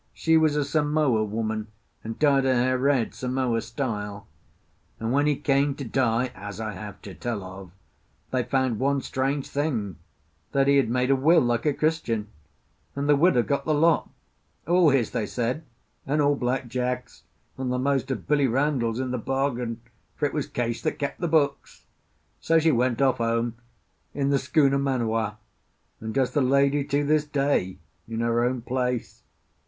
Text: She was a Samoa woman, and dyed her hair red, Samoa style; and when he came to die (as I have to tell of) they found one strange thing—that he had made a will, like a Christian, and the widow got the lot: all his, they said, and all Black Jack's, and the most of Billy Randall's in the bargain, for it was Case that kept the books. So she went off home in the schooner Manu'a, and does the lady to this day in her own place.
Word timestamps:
She 0.15 0.35
was 0.35 0.55
a 0.55 0.65
Samoa 0.65 1.23
woman, 1.23 1.67
and 2.03 2.17
dyed 2.17 2.43
her 2.43 2.55
hair 2.55 2.75
red, 2.79 3.13
Samoa 3.13 3.61
style; 3.61 4.25
and 4.99 5.11
when 5.13 5.27
he 5.27 5.35
came 5.35 5.75
to 5.75 5.83
die 5.83 6.31
(as 6.33 6.59
I 6.59 6.71
have 6.71 6.99
to 7.03 7.13
tell 7.13 7.43
of) 7.43 7.69
they 8.31 8.41
found 8.41 8.79
one 8.79 9.01
strange 9.01 9.47
thing—that 9.47 10.65
he 10.67 10.77
had 10.77 10.89
made 10.89 11.11
a 11.11 11.15
will, 11.15 11.41
like 11.41 11.67
a 11.67 11.71
Christian, 11.75 12.29
and 12.95 13.07
the 13.07 13.15
widow 13.15 13.43
got 13.43 13.63
the 13.65 13.75
lot: 13.75 14.09
all 14.65 14.89
his, 14.89 15.11
they 15.11 15.27
said, 15.27 15.65
and 16.07 16.19
all 16.19 16.35
Black 16.35 16.67
Jack's, 16.67 17.21
and 17.55 17.71
the 17.71 17.77
most 17.77 18.09
of 18.09 18.27
Billy 18.27 18.47
Randall's 18.47 18.99
in 18.99 19.11
the 19.11 19.19
bargain, 19.19 19.81
for 20.15 20.25
it 20.25 20.33
was 20.33 20.47
Case 20.47 20.81
that 20.81 20.97
kept 20.97 21.21
the 21.21 21.27
books. 21.27 21.83
So 22.39 22.57
she 22.57 22.71
went 22.71 23.03
off 23.03 23.17
home 23.19 23.53
in 24.15 24.31
the 24.31 24.39
schooner 24.39 24.79
Manu'a, 24.79 25.37
and 25.99 26.11
does 26.11 26.31
the 26.31 26.41
lady 26.41 26.83
to 26.85 27.03
this 27.03 27.23
day 27.23 27.77
in 28.07 28.21
her 28.21 28.43
own 28.43 28.63
place. 28.63 29.21